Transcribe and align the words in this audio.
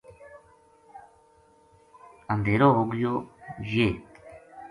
اندھیرو 2.31 2.69
ہو 2.75 2.81
گیو 2.91 3.13
یہ 3.71 3.87
اُ 3.93 3.95